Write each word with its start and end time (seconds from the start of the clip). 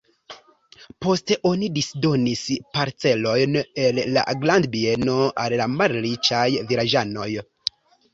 Poste 1.05 1.35
oni 1.49 1.67
disdonis 1.73 2.39
parcelojn 2.77 3.57
el 3.83 3.99
la 4.15 4.23
grandbieno 4.45 5.19
al 5.45 5.55
la 5.61 5.69
malriĉaj 5.75 6.47
vilaĝanoj. 6.73 7.29